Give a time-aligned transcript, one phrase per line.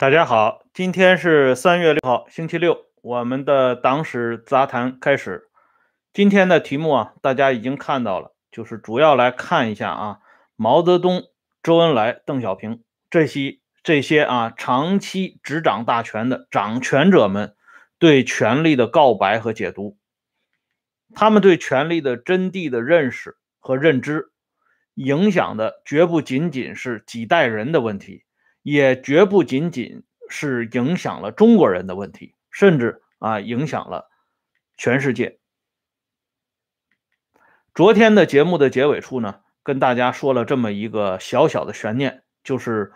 [0.00, 5.50] 大家好，今天是三月六号，星期六，我们的党史杂谈开始。
[6.14, 10.20] 今天的题目啊，大家已经看到了，就是主要来看一下啊，
[10.56, 11.24] 毛泽东、
[11.62, 17.54] 周恩来、邓小平这些这些啊长期执掌大权的掌权者们
[17.98, 19.98] 对权力的告白和解读，
[21.14, 24.32] 他们对权力的真谛的认识和认知，
[24.94, 28.24] 影响的绝不仅仅是几代人的问题。
[28.62, 34.10] 也绝不仅仅是影响了中国人的问题，甚至啊影响了
[34.76, 35.38] 全世界。
[37.74, 42.92] 昨天的节目的结尾处呢，跟大家说了这么一个小小的悬念，就是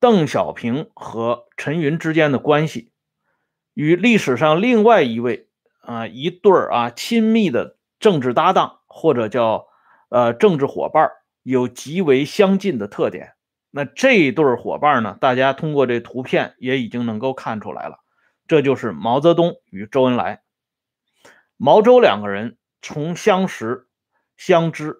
[0.00, 2.90] 邓小平和陈云之间的关系，
[3.74, 5.48] 与历史上另外一位
[5.80, 9.68] 啊一对儿啊亲密的政治搭档或者叫
[10.08, 11.10] 呃政治伙伴
[11.42, 13.34] 有极为相近的特点。
[13.78, 15.16] 那这一对伙伴呢？
[15.20, 18.00] 大家通过这图片也已经能够看出来了，
[18.48, 20.42] 这就是毛泽东与周恩来。
[21.56, 23.86] 毛周两个人从相识、
[24.36, 24.96] 相知，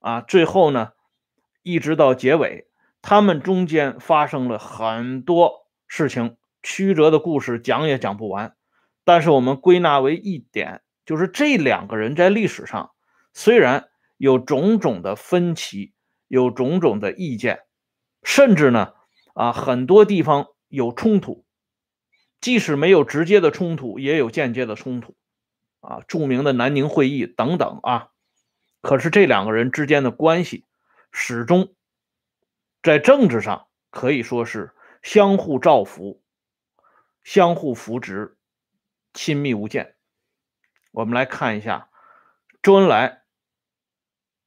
[0.00, 0.90] 啊，最后呢，
[1.62, 2.68] 一直到结尾，
[3.00, 8.54] 他们中间发生了很多事情，曲折的故事讲也讲不完。
[9.02, 12.90] 但是我们归纳为一点，就是这两个人在历史上
[13.32, 15.94] 虽然有种种的分歧，
[16.28, 17.60] 有种种的意见。
[18.30, 18.94] 甚至呢，
[19.34, 21.44] 啊，很多地方有冲突，
[22.40, 25.16] 即使没有直接的冲突，也有间接的冲突，
[25.80, 28.10] 啊，著名的南宁会议等等啊。
[28.82, 30.64] 可是这两个人之间的关系，
[31.10, 31.74] 始终
[32.84, 36.22] 在政治上可以说是相互照拂、
[37.24, 38.38] 相互扶植、
[39.12, 39.96] 亲密无间。
[40.92, 41.90] 我们来看一下，
[42.62, 43.22] 周恩来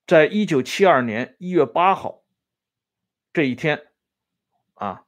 [0.08, 2.23] 在一九七二年一月八号。
[3.34, 3.88] 这一天，
[4.76, 5.06] 啊，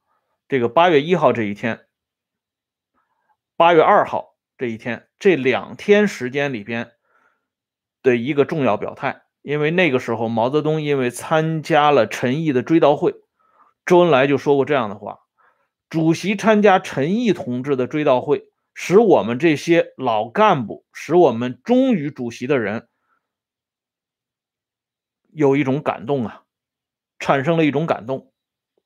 [0.48, 1.86] 这个八月一号这一天，
[3.56, 6.90] 八月二号这一天，这两天时间里边
[8.02, 13.14] 的一个重要表态，因为那个时候毛泽东因为参加了陈毅的追悼会，
[13.84, 15.20] 周恩来就说过这样的话：
[15.88, 22.88] 主席参加陈毅同志的追悼会，使我们这些老干部，使我们忠于主席的人
[25.30, 26.42] 有一种感动啊。
[27.18, 28.32] 产生了一种感动，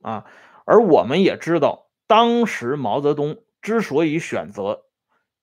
[0.03, 0.25] 啊，
[0.65, 4.83] 而我们也知道，当时毛泽东之所以选择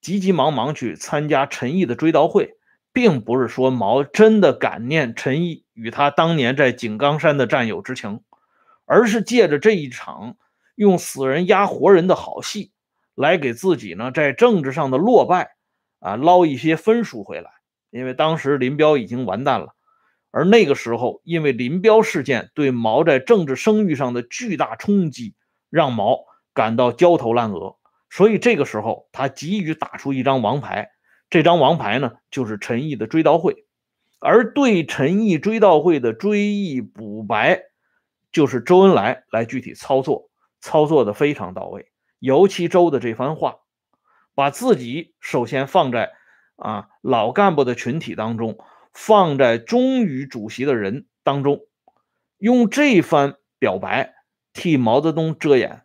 [0.00, 2.56] 急急忙忙去参加陈毅的追悼会，
[2.92, 8.22] 并不是说毛真的感念陈毅与他当年在井冈山的战友之情，
[8.86, 10.36] 而是借着这一场
[10.74, 12.72] 用死人压活人的好戏，
[13.14, 15.56] 来给自己呢在政治上的落败
[16.00, 17.50] 啊捞一些分数回来，
[17.90, 19.74] 因为当时林彪已经完蛋了。
[20.38, 25.34] 而那个时候，因为林彪事件对毛在政治声誉上的巨大冲击，
[25.68, 26.20] 让毛
[26.54, 27.74] 感到焦头烂额，
[28.08, 30.90] 所以这个时候他急于打出一张王牌。
[31.28, 33.66] 这张王牌呢，就是陈毅的追悼会。
[34.20, 37.62] 而对陈毅追悼会的追忆补白，
[38.30, 41.90] 就是周恩来来具体操作，操作的非常到位。
[42.20, 43.56] 尤其周的这番话，
[44.36, 46.12] 把自己首先放在
[46.54, 48.56] 啊老干部的群体当中。
[49.00, 51.60] 放在忠于主席的人当中，
[52.36, 54.12] 用这番表白
[54.52, 55.84] 替毛泽东遮掩，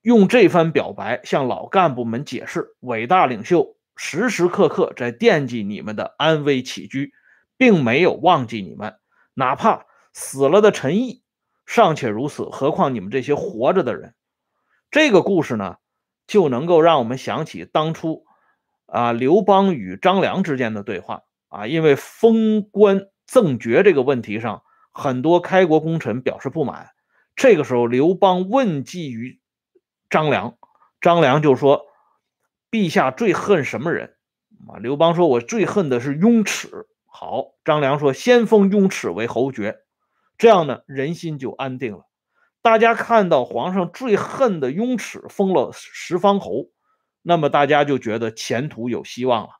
[0.00, 7.12] 用这番表白向老干部们解释，伟大领袖时时刻刻在惦记你们的安危起居，
[7.56, 8.94] 并没有忘记你们，
[9.34, 11.24] 哪怕死了的陈毅
[11.66, 14.14] 尚且如此，何况你们这些活着的人？
[14.92, 15.78] 这个故事呢，
[16.28, 18.24] 就能够让我们想起当初
[18.86, 21.24] 啊刘邦与张良之间的对话。
[21.48, 26.90] 啊，因为封官赠爵这个问题上，很多开国功臣表示不满。
[27.36, 29.40] 这个时候，刘邦问计于
[30.10, 30.58] 张良，
[31.00, 31.86] 张良就说
[32.70, 34.16] ：“陛下最恨什么人？”
[34.68, 39.78] 啊，刘邦说：“我最恨的是雍齿。”好，张良说：“先封雍齿为侯爵，
[40.36, 42.06] 这样呢，人心就安定了。
[42.60, 46.66] 大家看到皇上最恨的雍齿封了十方侯，
[47.22, 49.50] 那么大家就觉得前途有希望了。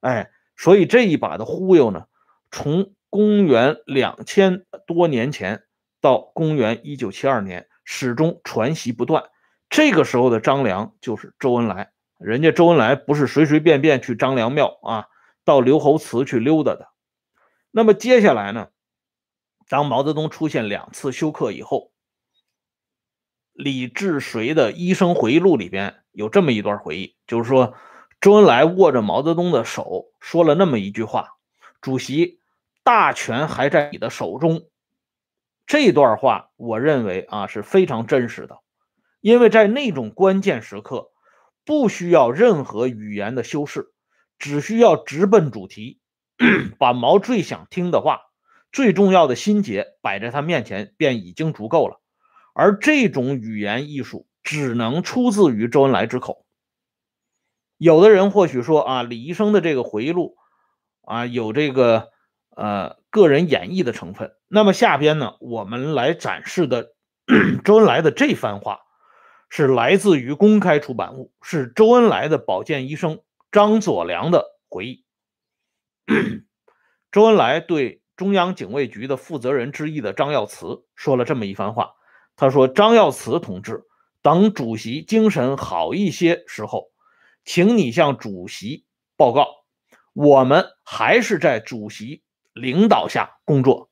[0.00, 2.04] 哎。”所以这一把的忽悠呢，
[2.50, 5.62] 从公元两千多年前
[6.02, 9.24] 到公元一九七二年，始终传习不断。
[9.70, 15.06] 这个时候的张良就是周恩来，人家周恩来不是随随便便去张良庙啊，
[15.46, 16.88] 到刘侯祠去溜达的。
[17.70, 18.68] 那么接下来呢，
[19.66, 21.90] 当毛泽东出现两次休克以后，
[23.54, 27.72] 李志绥的《医生回忆录》里边有这么一段回忆，就是说。
[28.20, 31.38] 周恩来握着毛泽东的手，说了那么一句话
[31.80, 32.38] ：“主席，
[32.84, 34.68] 大权还在你的手中。”
[35.66, 38.58] 这段话，我认为啊是非常真实的。
[39.22, 41.12] 因为在那种关键时刻，
[41.64, 43.90] 不需要任何语言的修饰，
[44.38, 45.98] 只需要直奔主题，
[46.78, 48.20] 把毛最想听的话、
[48.70, 52.02] 最重要的心结摆在他面前，便已经足够了。
[52.52, 56.44] 而这种语言艺术只能出自于周恩来之口。
[57.80, 60.36] 有的人或许说啊，李医生的这个回忆录
[61.00, 62.10] 啊，有这个
[62.54, 64.32] 呃个人演绎的成分。
[64.48, 66.92] 那么下边呢，我们来展示的
[67.64, 68.80] 周恩来的这番话，
[69.48, 75.06] 是来自于公开出版物，是周恩来的保健医生张佐良的回忆。
[77.10, 81.92] 周恩来对中央警卫局的负责人之一的张耀祠说了这么一番话，
[82.36, 83.84] 他说：“张耀祠同志，
[84.20, 86.88] 等主席精神好一些时候。”
[87.52, 88.86] 请你向主席
[89.16, 89.48] 报告，
[90.12, 93.90] 我们还是在主席领导下工作。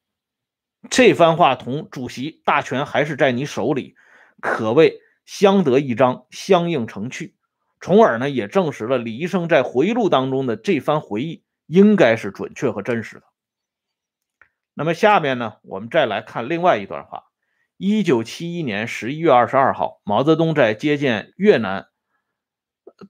[0.91, 3.97] 这番话同主席大权还是在你手里，
[4.41, 7.35] 可谓相得益彰，相映成趣。
[7.81, 13.25] 从而呢，也证实了李医生在回忆录当中的这番回忆应该是准确和真实的。
[14.73, 17.25] 那么下面呢，我们再来看另外一段话：
[17.77, 21.89] 一九七一年十一月二十二号，毛泽东在接见越南。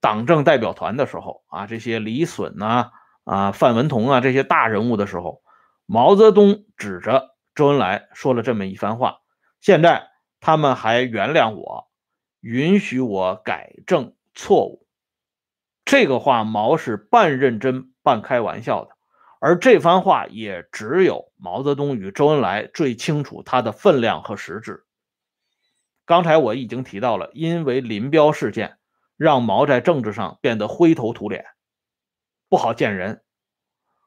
[0.01, 2.91] 党政代表团的时候啊，这些李隼呐、
[3.25, 5.43] 啊范文同啊这些大人物的时候，
[5.87, 9.19] 毛泽东指着周恩来说了这么一番话。
[9.61, 10.09] 现在
[10.41, 11.89] 他们还原谅我，
[12.41, 14.87] 允许我改正错误。
[15.85, 18.91] 这个话毛是半认真半开玩笑的，
[19.41, 24.85] 而这番话也只有毛泽东与周恩来最清楚它的分量和实质。
[26.05, 28.78] 刚才我已经提到了，因为林彪事件。
[29.19, 31.45] 让毛在政治上变得灰头土脸，
[32.49, 33.23] 不好见人。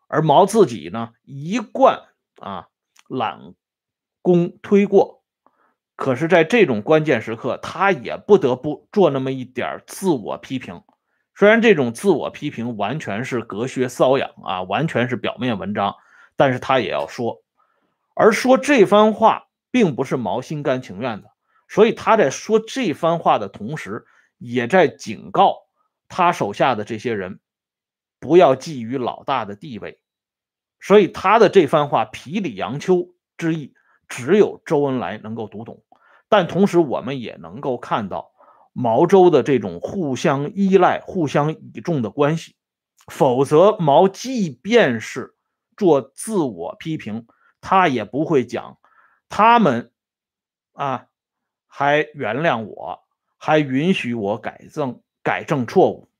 [0.08, 2.02] 而毛自己呢，一贯
[2.40, 2.70] 啊
[3.10, 3.54] 揽
[4.22, 5.22] 功推过，
[5.98, 10.82] 可是，在这种关键时刻，他也不得不做那么一点自我批评。
[11.36, 15.96] 虽然这种自我批评完全是隔靴搔痒啊，完全是表面文章，
[16.38, 17.44] 但是他也要说。
[18.14, 21.32] 而说这番话，并不是毛心甘情愿的，
[21.68, 24.06] 所以他在说这番话的同时。
[24.42, 25.68] 也在警告
[26.10, 27.40] 他手下的这些人，
[28.20, 30.02] 不要觊觎老大的地位，
[30.80, 33.76] 所以他的这番话皮里杨秋之意，
[34.08, 35.84] 只有周恩来能够读懂。
[36.28, 38.32] 但同时，我们也能够看到
[38.74, 42.56] 毛周的这种互相依赖、互相倚重的关系。
[43.08, 45.36] 否则，毛即便是
[45.78, 47.28] 做自我批评，
[47.60, 48.80] 他也不会讲
[49.30, 49.92] 他们
[50.74, 51.08] 啊，
[51.68, 53.04] 还原谅我。
[53.44, 56.12] 还允许我改正改正错误，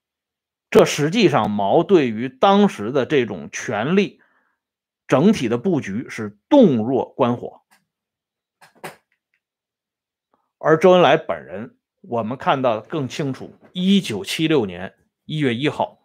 [0.72, 4.20] 这实际上毛对于当时的这种权力
[5.08, 7.62] 整体的布局是洞若观火，
[10.58, 13.56] 而周恩来本人，我们看到更清楚。
[13.72, 14.96] 一九七六年
[15.26, 16.00] 一月一号，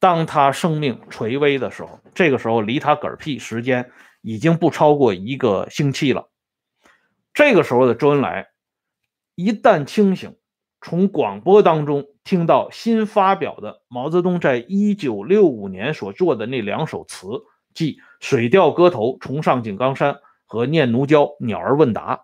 [0.00, 6.28] 当他生命垂危的时候，这个时候离他嗝屁时间已经不超过一个星期了。
[7.32, 8.48] 这个时候的周恩来，
[9.36, 10.36] 一旦清醒。
[10.88, 17.26] 从广播当中听到新发表的毛泽东在一九六五年所做的那两首词，
[17.74, 22.14] 即《水调歌头·重上井冈山》和《念奴娇·鸟儿问答》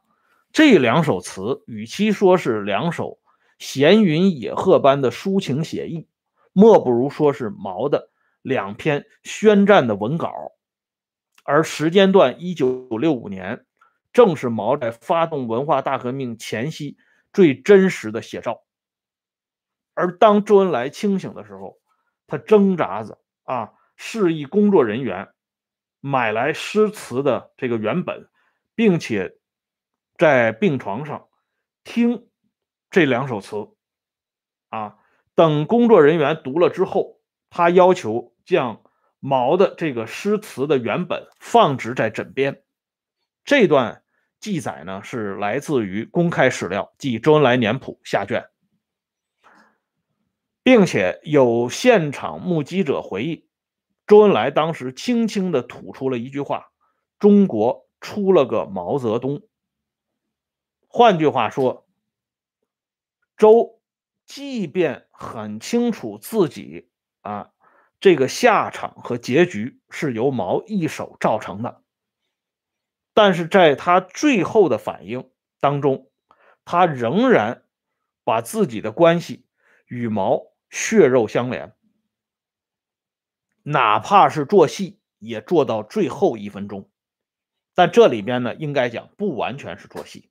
[0.52, 3.19] 这两首词，与其说是两首
[3.59, 6.07] 闲云野鹤般的抒情写意，
[6.52, 8.11] 莫不如说是毛的
[8.42, 10.33] 两篇宣战的文稿。
[11.42, 13.64] 而时间段一九六五年，
[14.12, 16.97] 正是毛在发动文化大革命前夕。
[17.33, 18.65] 最真实的写照。
[19.95, 21.81] 而当周恩来清醒的时候，
[22.27, 25.35] 他挣扎着啊，示意工作人员
[26.01, 28.29] 买来诗词的这个原本，
[28.75, 29.39] 并且
[30.17, 31.29] 在病床上
[31.85, 32.29] 听
[32.91, 33.69] 这两首词
[34.71, 34.99] 啊。
[35.35, 37.21] 等工作人员读了之后，
[37.51, 38.83] 他要求将
[39.19, 42.62] 毛的这个诗词的原本放置在枕边。
[43.45, 44.01] 这段。
[44.42, 48.44] 记载呢是来自于公开史料，即《周恩来年谱》下卷，
[50.64, 53.49] 并且有现场目击者回忆，
[54.04, 56.72] 周恩来当时轻轻的吐出了一句话
[57.20, 59.42] ：“中国出了个毛泽东。”
[60.90, 61.87] 换句话说，
[63.37, 63.80] 周
[64.26, 67.52] 即便很清楚自己啊
[68.00, 71.82] 这个下场和结局是由毛一手造成的。
[73.14, 76.11] 但是在他最后的反应当中，
[76.64, 77.64] 他仍然
[78.25, 79.47] 把自己的关系
[79.87, 81.75] 与毛血肉相连，
[83.62, 86.88] 哪怕是做戏也做到最后一分钟。
[87.75, 90.31] 但这里边呢，应该讲不完全是做戏。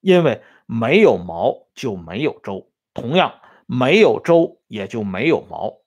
[0.00, 5.78] 因为没有毛就没有周，同样没有周也就没有毛。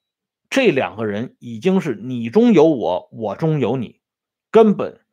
[0.50, 4.00] 这两个人已经是你中有我，我中有你，
[4.52, 5.05] 根本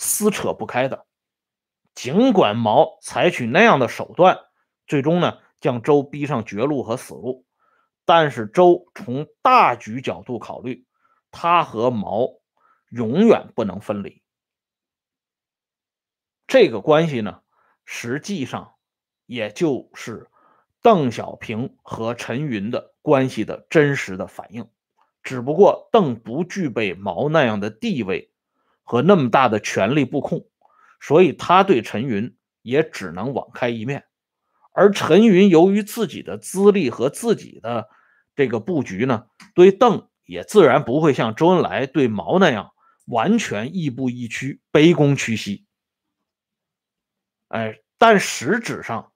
[0.00, 1.06] 撕扯不开的。
[1.94, 4.40] 尽管毛采取那样的手段，
[4.86, 7.44] 最终呢将周逼上绝路和死路，
[8.06, 10.86] 但是周从大局角度考虑，
[11.30, 12.28] 他和毛
[12.88, 14.22] 永远不能分离。
[16.46, 17.42] 这个关系呢，
[17.84, 18.72] 实际上
[19.26, 20.30] 也就是
[20.80, 24.66] 邓小平和陈云的关系的真实的反应。
[25.22, 28.29] 只不过邓不具备毛那样的地位
[28.90, 30.48] 和那么大的权力布控，
[30.98, 34.04] 所以他对陈云也只能网开一面。
[34.72, 37.88] 而陈云由于自己的资历和自己的
[38.34, 42.72] 这个布局呢，对邓也自然不会像周恩来对毛那样
[43.04, 45.64] 完全亦步亦趋、卑躬屈膝。
[47.46, 49.12] 哎，但实质上，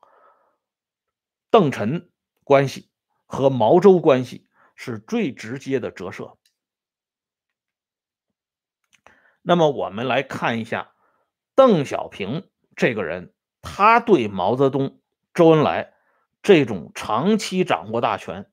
[1.50, 2.12] 邓陈
[2.45, 2.90] 关系
[3.26, 4.47] 和毛周关系。
[4.76, 6.37] 是最直接的折射。
[9.46, 10.92] 那么，我们来看一下
[11.54, 15.02] 邓小平这个人，他对毛泽东、
[15.34, 15.92] 周恩来
[16.42, 18.50] 这种长期掌握大权，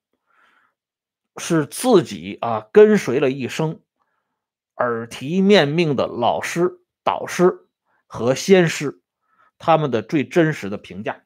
[1.38, 3.80] 是自己啊跟随了一生、
[4.76, 7.70] 耳提面命的老师、导师
[8.06, 9.02] 和先师，
[9.58, 11.24] 他们的最真实的评价。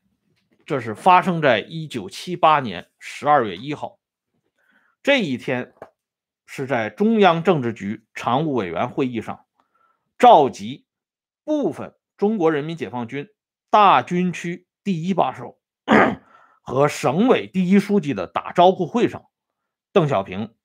[0.67, 3.99] 这是发生在一九七八年十二月一号。
[5.01, 5.73] 这一天
[6.45, 9.44] 是在中央政治局常务委员会议上，
[10.17, 10.85] 召集
[11.43, 13.27] 部分中国人民解放军
[13.69, 15.59] 大军区第一把手
[16.61, 19.25] 和省委第一书记的打招呼会上，
[19.91, 20.55] 邓小平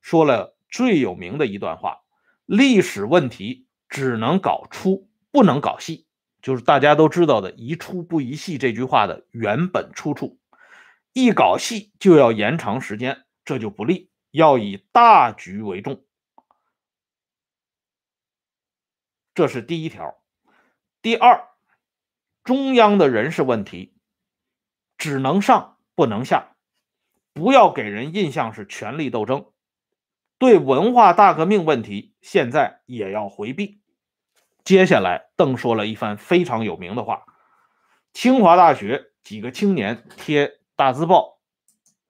[0.00, 2.02] 说了最有名的一段话
[2.46, 6.06] ：“历史问题只能搞出，不能搞细。”
[6.42, 10.38] 就是大家都知道的“宜出不宜细”这句话的原本出处。
[11.12, 13.24] 一搞细就要延长时间。
[13.44, 16.04] 这就不利，要以大局为重，
[19.34, 20.18] 这是第一条。
[21.02, 21.48] 第二，
[22.44, 23.94] 中央的人事问题
[24.98, 26.56] 只能上不能下，
[27.32, 29.46] 不要给人印象是权力斗争。
[30.38, 33.80] 对文化大革命问题，现在也要回避。
[34.64, 37.24] 接下来，邓说了一番非常有名的话。
[38.12, 41.40] 清华大学几个青年贴大字报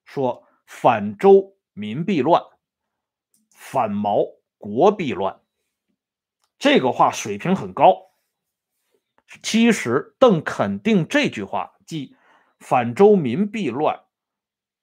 [0.04, 0.46] 说。
[0.72, 2.44] 反周民必乱，
[3.50, 4.24] 反毛
[4.56, 5.39] 国必乱。
[6.60, 7.96] 这个话水平很高。
[9.42, 12.14] 其实邓肯定这句话，即
[12.58, 14.00] 反周民必乱，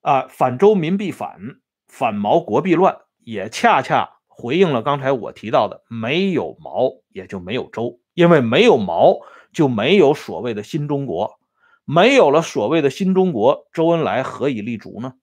[0.02, 9.20] 啊，反周民必反，反毛国必乱，也恰恰回应了刚才我提到的，没有毛也就没有周，因为没有毛
[9.54, 11.40] 就没有所谓的新中国，
[11.84, 15.14] 没有了所谓的新中国，周恩来何以立足呢？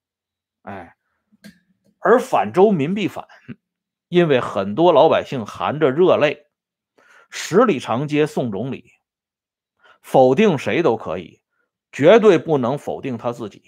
[0.63, 0.95] 哎，
[1.99, 3.27] 而反周民必反，
[4.09, 6.44] 因为很多老百姓含着热泪，
[7.37, 8.93] 十里长街送总理，
[10.03, 11.41] 否定谁都可以，
[11.91, 13.61] 绝对不能否定他自己。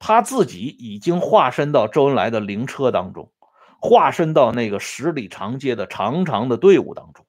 [0.00, 3.32] 他自己已经化身到周恩来的灵车当中，
[3.80, 7.24] 化身到那个十里长街的长长的队伍当中，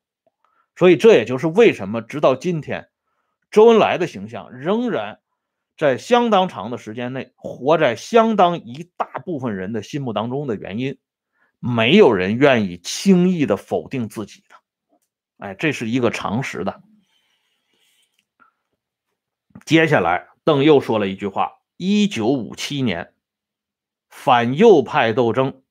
[0.75, 2.89] 所以这也就是为什么直到今天，
[3.51, 5.19] 周恩来的形象仍然。
[5.77, 10.97] 在相当长的时间内，活在相当一大部分人的心目当中的原因，
[11.59, 14.43] 没有人愿意轻易的否定自己，
[15.41, 16.83] 哎，这是一个常识的。
[19.65, 23.15] 接下来，邓又说了一句话：一九五七年
[24.07, 25.63] 反右派斗争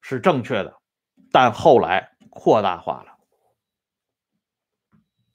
[0.00, 0.80] 是正确的，
[1.32, 3.18] 但后来扩大化了。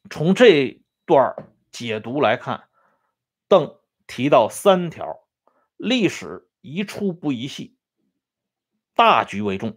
[0.09, 1.35] 从这段
[1.71, 2.69] 解读来看。
[3.49, 5.27] 邓提到三条：
[5.75, 7.75] 历史宜出不宜细，
[8.95, 9.71] 大局为重；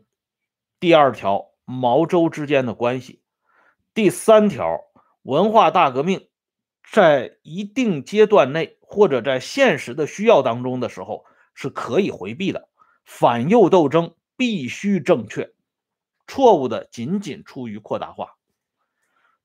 [0.79, 3.24] 第二条，毛周之间的关系；
[3.95, 4.81] 第三条，
[5.23, 6.29] 文化大革命
[6.91, 11.25] 在一定阶段内或者在现实的需要当中的时候
[11.55, 12.69] 是可以回避的。
[13.05, 15.53] 反右斗争必须正确，
[16.27, 18.35] 错误的仅仅出于扩大化。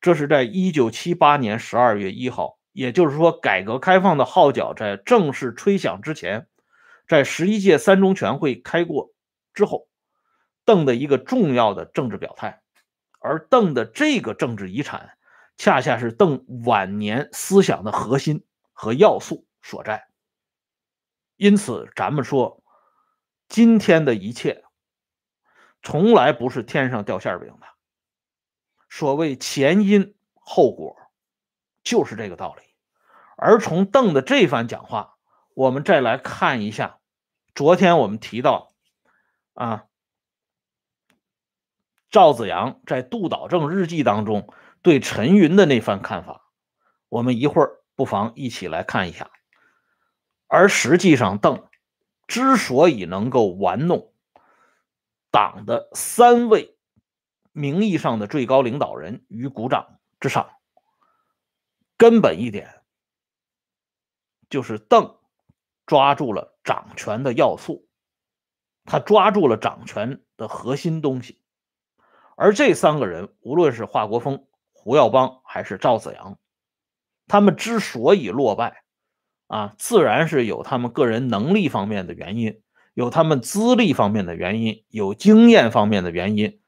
[0.02, 2.58] 这是在一九七八年十二月一号。
[2.72, 6.48] 也就是说，改革开放的号角在正式吹响之前，
[7.08, 9.12] 在十一届三中全会开过
[9.54, 9.88] 之后，
[10.64, 12.62] 邓的一个重要的政治表态，
[13.20, 15.18] 而邓的这个政治遗产，
[15.58, 20.08] 恰恰是邓晚年思想的核心和要素所在。
[21.36, 22.64] 因此，咱们说，
[23.48, 24.64] 今天的一切，
[25.84, 27.68] 从来不是天上掉馅饼的。
[28.90, 30.96] 所谓前因后果。
[31.82, 32.64] 就是这个道理，
[33.38, 35.16] 而从邓的这番讲话，
[35.56, 37.00] 我们再来看一下，
[37.56, 38.74] 昨天我们提到
[39.54, 39.86] 啊，
[42.12, 44.52] 赵子阳在《杜导正日记》当中
[44.82, 46.50] 对陈云的那番看法，
[47.08, 49.30] 我们一会儿不妨一起来看一下。
[50.48, 51.68] 而实际上，邓
[52.26, 54.12] 之所以能够玩弄
[55.30, 56.76] 党的三位
[57.52, 60.50] 名义上的最高领导人于股掌之上，
[61.98, 62.82] 根本一点
[64.50, 65.18] 就是邓
[65.86, 67.88] 抓住了掌权的要素，
[68.86, 71.40] 他抓住了掌权的核心东西。
[72.42, 76.40] 而这三个人，无论是华国锋、胡耀邦还是赵子阳，
[77.28, 78.86] 他们之所以落败。
[79.48, 82.62] 啊，自然是有他们个人能力方面的原因，
[82.94, 86.62] 有他们资历方面的原因，有经验方面的原因，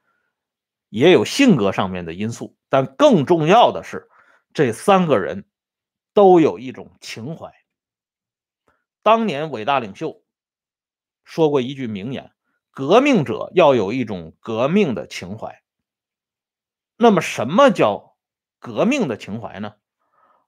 [0.90, 2.58] 也有性格上面的因素。
[2.68, 4.10] 但更重要的是，
[4.54, 5.46] 这三个人
[6.14, 7.54] 都有一种情怀。
[9.04, 10.22] 当年伟大领袖
[11.24, 12.32] 说过一句名言
[12.72, 15.61] ：“革命者要有一种革命的情怀。”
[17.02, 18.16] 那么，什么叫
[18.60, 19.76] 革命的情怀呢？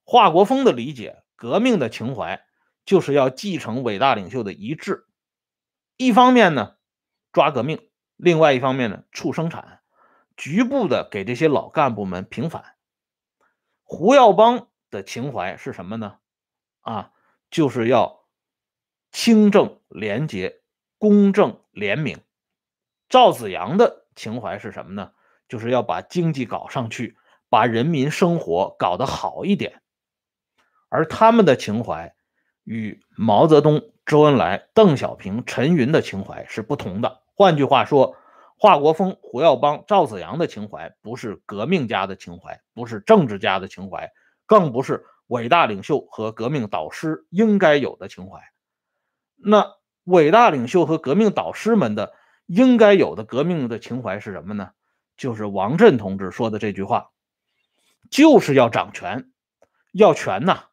[0.03, 1.23] 华国锋的理解。
[1.35, 2.45] 革命的情怀
[2.85, 5.07] 就是要继承伟大领袖的遗志，
[5.97, 6.77] 一方面呢
[7.33, 9.81] 抓革命，另外一方面呢促生产，
[10.37, 12.75] 局部的给这些老干部们平反。
[13.83, 16.19] 胡耀邦的情怀是什么呢？
[16.79, 17.11] 啊，
[17.49, 18.25] 就是要
[19.11, 20.61] 清正廉洁、
[20.97, 22.21] 公正廉明。
[23.09, 25.11] 赵子阳的情怀是什么呢？
[25.53, 27.15] 就是要把经济搞上去，
[27.47, 29.83] 把人民生活搞得好一点。
[30.89, 32.15] 而他们的情怀
[32.63, 37.21] 与毛泽东、周恩来、邓小平、陈云的情怀是不同的。
[37.35, 38.15] 换句话说，
[38.57, 44.11] 华国锋、胡耀邦、赵子阳的情怀不是革命家的情怀，不是政治家的情怀，
[44.47, 48.39] 更不是伟大领袖和革命导师应该有的情怀。
[49.35, 49.71] 那
[50.05, 52.13] 伟大领袖和革命导师们的
[52.47, 54.71] 应该有的革命的情怀是什么呢？
[55.17, 57.11] 就是王震同志说的这句话，
[58.09, 59.31] 就是要掌权，
[59.91, 60.65] 要权呐！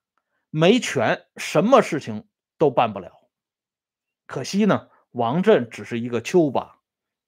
[0.50, 2.26] 没权，什么事情
[2.58, 3.12] 都办不了。
[4.26, 6.80] 可惜呢，王震只是一个丘巴，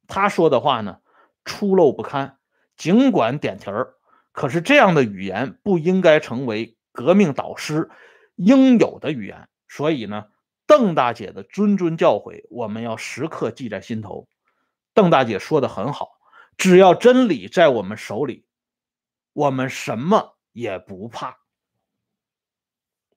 [0.09, 1.01] 他说的话呢
[1.45, 2.39] 粗陋不堪。
[2.77, 3.95] 尽管点题儿，
[4.33, 7.91] 可是这样的语言不应该成为革命导师
[8.35, 9.49] 应有的语言。
[9.69, 10.27] 所以呢，
[10.67, 14.27] 邓大姐的谆谆教诲，我们要时刻记在心头。
[14.95, 16.11] 邓大姐说的很好，
[16.63, 18.47] 只要真理在我们手里，
[19.33, 21.41] 我们什么也不怕。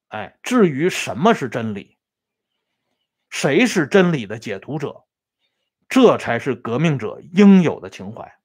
[0.08, 2.00] 哎，至于什么是真理，
[3.30, 5.06] 谁是真理的解读者，
[5.88, 8.36] 这才是革命者应有的情怀。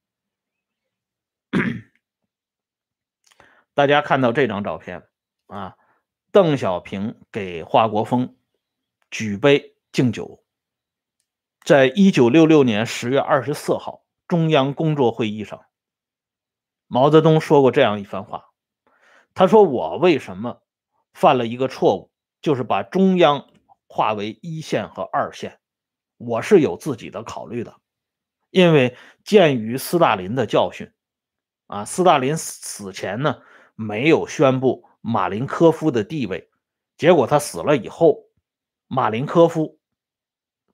[3.72, 5.08] 大家看到这张照片
[5.46, 5.78] 啊，
[6.30, 8.36] 邓小平给华国锋
[9.10, 10.44] 举杯敬酒。
[11.64, 15.64] 在一九六六年十月二十四号中央工作会议上，
[16.86, 18.44] 毛泽东说过这样一番话，
[19.34, 20.62] 他说：“我为什么？”
[21.12, 23.48] 犯了一个错误，就是把中央
[23.88, 25.58] 划为一线和二线。
[26.16, 27.74] 我是有自己的考虑的，
[28.50, 30.92] 因为鉴于斯大林的教训，
[31.66, 33.42] 啊，斯大林死前呢
[33.74, 36.48] 没有宣布马林科夫的地位，
[36.96, 38.26] 结果他死了以后，
[38.86, 39.80] 马林科夫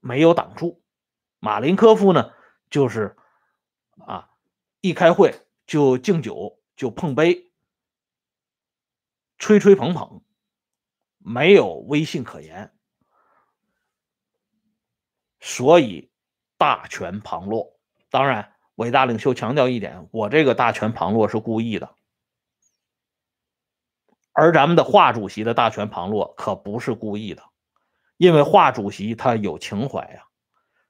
[0.01, 0.83] 没有挡住。
[1.39, 2.33] 马林科夫呢，
[2.69, 3.17] 就是
[4.05, 4.31] 啊，
[4.81, 7.51] 一开会就敬酒，就碰杯，
[9.39, 10.23] 吹吹捧捧。
[11.19, 12.73] 没有威信可言，
[15.41, 16.13] 所以
[16.57, 17.81] 大权旁落。
[18.11, 21.97] 当然，伟大领袖强调一点：我这个大权旁落是故意的，
[24.31, 27.43] 而咱们的华主席的大权旁落可不是故意的，
[28.19, 30.29] 因为华主席他有情怀呀。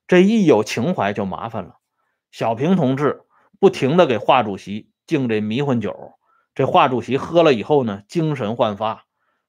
[0.07, 1.81] 这一有情怀就麻烦了。
[2.31, 3.23] 小平同志
[3.59, 6.19] 不停的给华主席敬这迷魂酒，
[6.55, 9.05] 这华主席喝了以后呢，精神焕发。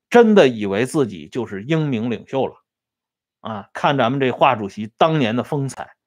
[0.09, 2.55] 真的以为自己就是英明领袖了，
[3.41, 3.69] 啊！
[3.73, 5.97] 看咱们这华主席当年的风采，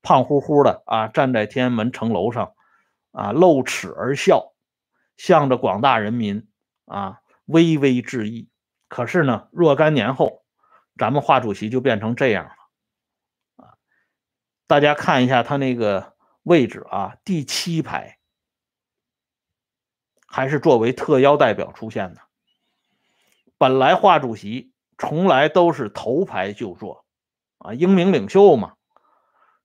[0.00, 2.54] 胖乎乎的啊，站在天安门城楼上，
[3.12, 4.54] 啊，露齿而笑，
[5.18, 6.48] 向着广大人民
[6.86, 8.48] 啊微微致意。
[8.88, 10.42] 可是呢，若干年后，
[10.96, 12.52] 咱们华主席就变成这样了，
[13.66, 13.74] 啊！
[14.66, 18.18] 大家看一下他那个位置啊，第七排，
[20.26, 22.20] 还是作为特邀代表出现的。
[23.58, 27.04] 本来华主席从来都是头排就坐，
[27.58, 28.74] 啊，英明领袖嘛，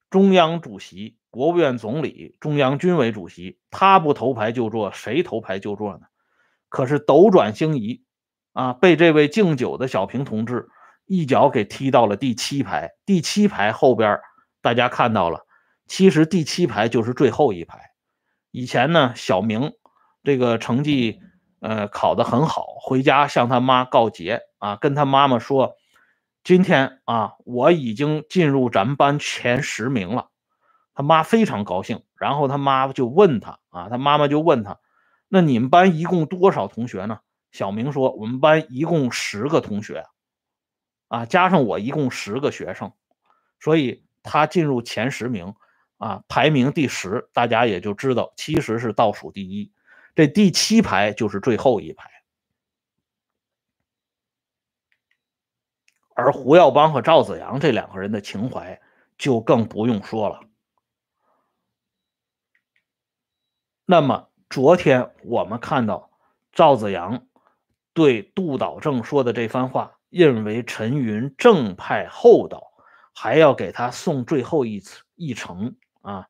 [0.10, 6.08] 中央主席、国务院总理、中央军委主席，他不头排就坐，谁头排就坐呢？
[6.68, 8.04] 可是斗转星移，
[8.52, 10.68] 啊，被这位敬酒的小平同志
[11.06, 12.92] 一脚给踢到了第七排。
[13.06, 14.20] 第七排后边，
[14.62, 15.46] 大家看到了，
[15.88, 17.92] 其实第七排就是最后一排。
[18.52, 19.74] 以前呢，小明
[20.24, 21.20] 这个成绩
[21.60, 25.76] 呃考得很好，回家向他妈告捷啊，跟他妈妈说，
[26.44, 30.30] 今天啊我已经进入咱们班前十名了。
[30.94, 34.80] 他妈非常高兴，然后他妈就问他啊，他妈妈就问他，
[35.28, 37.20] 那你们班一共多少同学呢？
[37.52, 40.06] 小明说，我们班一共十个同学，
[41.10, 42.94] 啊，加上我一共十个学生，
[43.60, 45.54] 所以他进入前十名，
[45.98, 49.72] 啊，排名第十，大家也就知道其实是倒数第一，
[50.14, 52.10] 这第七排就是最后一排，
[56.14, 58.82] 而胡耀邦和赵子阳这两个人的情怀
[59.18, 60.42] 就更不用说了。
[63.86, 66.10] 那么昨天我们看到
[66.52, 67.28] 赵子阳
[67.94, 72.74] 对杜导正说的这番话，认为陈云正派厚道，
[73.14, 75.76] 还要给他送最后一次一程
[76.06, 76.28] 啊。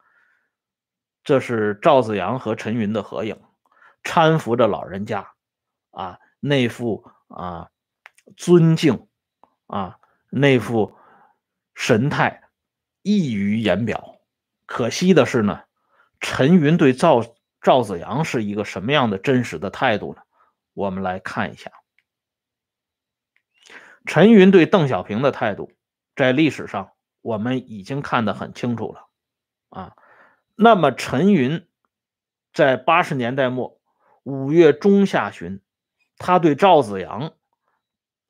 [1.24, 3.40] 这是赵子阳和陈云的合影，
[4.04, 5.34] 搀扶着老人家，
[5.92, 7.70] 啊，那副啊
[8.36, 9.08] 尊敬
[9.68, 10.96] 啊那副
[11.76, 12.50] 神态
[13.02, 14.16] 溢于言表。
[14.66, 15.64] 可惜的是呢，
[16.20, 17.22] 陈云对赵。
[17.62, 20.22] 赵子阳是一个什么样的真实的态度呢？
[20.76, 21.72] 我们来看一下。
[24.06, 25.72] 陈云对邓小平的态度，
[26.16, 29.10] 在历史上我们已经看得很清楚了
[29.76, 29.96] 啊。
[30.56, 31.68] 那么陈云
[32.54, 33.80] 在八十年代末
[34.24, 35.62] 五月中下旬，
[36.18, 37.34] 他对赵子阳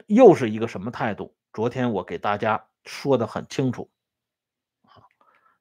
[0.08, 1.36] 又是一个什么态度？
[1.54, 3.90] 昨天我给大家说的很清楚。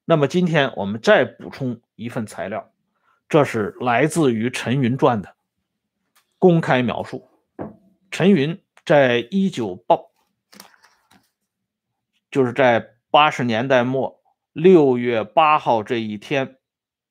[0.04, 2.70] 那么今天我们再补充一份材料。
[3.26, 5.34] 这是来自于陈云传的
[6.38, 7.28] 公开描述。
[8.10, 9.96] 陈云在一九八，
[12.30, 14.22] 就是在八十年代末
[14.54, 16.58] 六月八号这一天，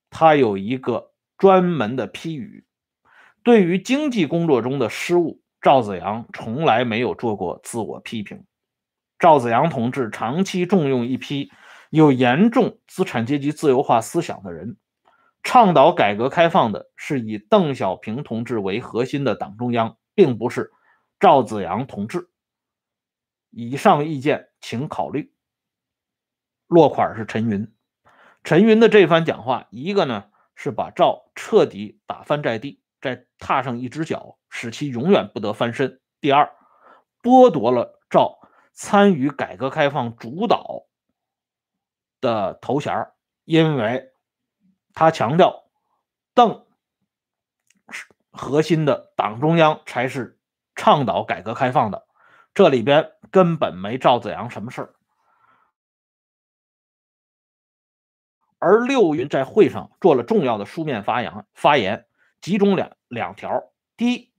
[0.10, 2.66] 他有一个专门的批语：
[3.44, 8.46] 对于经济工作中的失误，赵子阳从来没有做过自我批评。
[9.20, 11.52] 赵子阳同志长期重用一批
[11.90, 14.78] 有严重资产阶级自由化思想的人。
[15.44, 20.72] 倡导改革开放的是以邓小平同志为核心的党中央，并不是
[21.20, 22.30] 赵子阳同志。
[23.50, 25.33] 以上意见请考虑。
[26.68, 27.74] 落款是陈云。
[28.44, 36.52] 陈云的这番讲话，一个呢是把赵彻底打翻在地，再踏上一只脚，使其永远不得翻身；第二，
[37.22, 38.40] 剥夺了赵
[38.74, 40.84] 参与改革开放主导
[42.22, 43.08] 的头衔，
[43.46, 44.10] 因为。
[44.96, 45.64] 他强调，
[46.36, 46.68] 邓
[48.30, 50.40] 核心的党中央才是
[50.76, 52.06] 倡导改革开放的，
[52.54, 54.94] 这里边根本没赵子阳什么事儿。
[58.64, 62.06] 而六云在会上做了重要的书面发言，发言
[62.40, 63.62] 集中两两条：
[63.98, 64.32] 第一，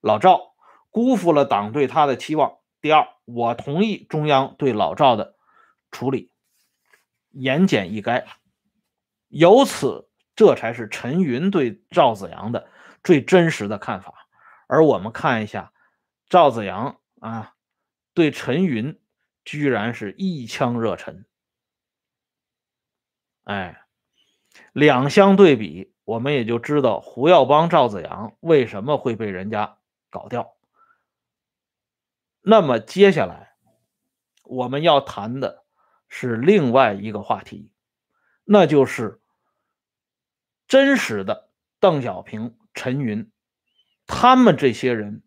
[0.00, 0.56] 老赵
[0.90, 5.36] 辜负了党对他的期望；第二，我同意中央对老赵的
[5.92, 6.32] 处理，
[7.30, 8.24] 言简意赅。
[9.28, 12.68] 由此，这才是陈云对赵子阳的
[13.04, 14.26] 最真实的看法。
[14.66, 15.72] 而我们看一下，
[16.28, 17.54] 赵子阳啊，
[18.14, 19.00] 对陈云
[19.44, 21.24] 居然是一腔热忱。
[23.44, 23.82] 哎，
[24.72, 29.78] 两相对比，我们也就知道胡耀邦、赵子阳为什么会被人家
[30.10, 30.54] 搞掉。
[32.42, 33.54] 那么接下来
[34.44, 35.64] 我们要谈的
[36.08, 37.72] 是另外一个话题，
[38.44, 39.16] 那就是。
[40.68, 41.48] 真实的
[41.80, 43.32] 邓小平、陈云，
[44.06, 45.24] 他们这些人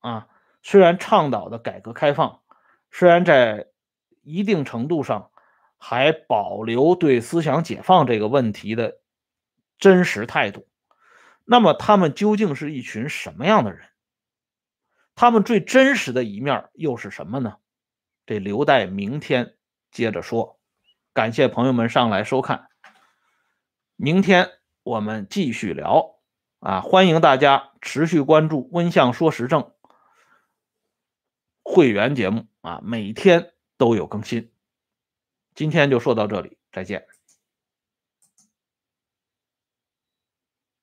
[0.00, 0.28] 啊，
[0.62, 2.42] 虽然倡导的改革开放，
[2.90, 3.68] 虽然在
[4.20, 5.30] 一定程度上
[5.76, 8.98] 还保留对思想解放这个问题的
[9.78, 10.66] 真实态度，
[11.44, 13.88] 那么他们究竟是一群什么样的人？
[15.14, 17.56] 他们最真实的一面又是什么呢？
[18.26, 19.56] 这留待明天
[19.90, 20.58] 接着说。
[21.12, 22.68] 感谢朋友们上来收看，
[23.96, 24.50] 明天。
[24.82, 26.20] 我们继续聊
[26.60, 26.80] 啊！
[26.80, 29.62] 欢迎大家持续关注《温相说时政》
[31.64, 34.52] 会员节目啊，每天都有更新。
[35.56, 37.15] 今天就说到这里，再见。